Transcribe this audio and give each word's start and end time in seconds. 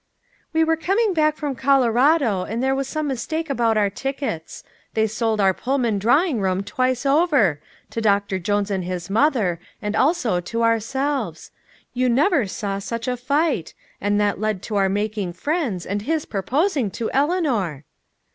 "We 0.51 0.63
were 0.63 0.77
coming 0.77 1.13
back 1.13 1.35
from 1.37 1.53
Colorado, 1.53 2.41
and 2.41 2.63
there 2.63 2.73
was 2.73 2.87
some 2.87 3.05
mistake 3.05 3.51
about 3.51 3.77
our 3.77 3.91
tickets. 3.91 4.63
They 4.95 5.05
sold 5.05 5.39
our 5.39 5.53
Pullman 5.53 5.99
drawing 5.99 6.41
room 6.41 6.63
twice 6.63 7.05
over 7.05 7.61
to 7.91 8.01
Doctor 8.01 8.39
Jones 8.39 8.71
and 8.71 8.83
his 8.83 9.11
mother, 9.11 9.59
and 9.79 9.95
also 9.95 10.39
to 10.41 10.63
ourselves. 10.63 11.51
You 11.93 12.09
never 12.09 12.47
saw 12.47 12.79
such 12.79 13.07
a 13.07 13.15
fight 13.15 13.75
and 14.01 14.19
that 14.19 14.39
led 14.39 14.63
to 14.63 14.75
our 14.75 14.89
making 14.89 15.33
friends, 15.33 15.85
and 15.85 16.01
his 16.01 16.25
proposing 16.25 16.89
to 16.97 17.11
Eleanor!" 17.13 17.85